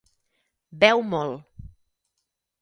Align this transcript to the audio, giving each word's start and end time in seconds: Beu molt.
Beu 0.83 1.03
molt. 1.11 1.69